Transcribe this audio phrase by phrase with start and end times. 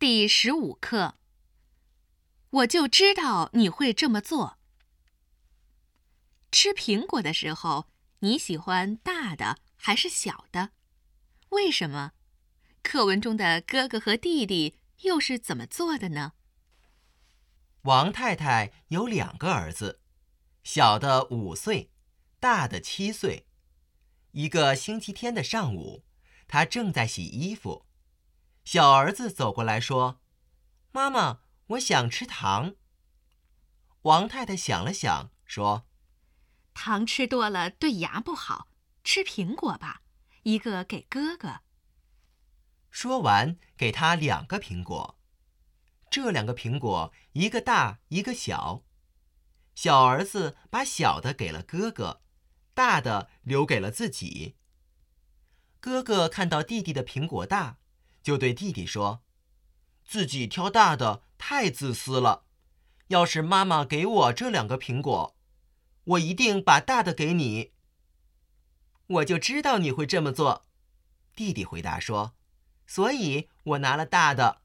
[0.00, 1.18] 第十五课。
[2.48, 4.56] 我就知道你会这么做。
[6.50, 7.90] 吃苹果的时候，
[8.20, 10.70] 你喜欢大的还是小的？
[11.50, 12.12] 为什么？
[12.82, 16.32] 课文中的哥哥和弟弟又是怎么做的呢？
[17.82, 20.00] 王太太有两个儿子，
[20.62, 21.90] 小的五岁，
[22.38, 23.46] 大的七岁。
[24.30, 26.06] 一个星期天的上午，
[26.48, 27.84] 他正在洗衣服。
[28.72, 30.20] 小儿子走过来说
[30.94, 31.40] ：“妈妈，
[31.70, 32.76] 我想吃糖。”
[34.02, 35.88] 王太太想了想，说
[36.72, 38.68] ：“糖吃多了对牙不好，
[39.02, 40.02] 吃苹果吧，
[40.44, 41.62] 一个给哥哥。”
[42.92, 45.18] 说完，给他两个苹果。
[46.08, 48.84] 这两个苹果，一个大，一个小。
[49.74, 52.22] 小儿子把小的给了哥哥，
[52.72, 54.54] 大的留给了自己。
[55.80, 57.78] 哥哥看到弟弟的苹果大。
[58.22, 59.22] 就对弟弟说
[60.04, 62.44] ：“自己挑大的太自私了。
[63.08, 65.36] 要是妈妈给我这两个苹果，
[66.04, 67.72] 我一定把大的给你。”
[69.06, 70.66] 我就知道你会这么做，
[71.34, 72.34] 弟弟回答说
[72.86, 74.59] ：“所以我拿了大的。”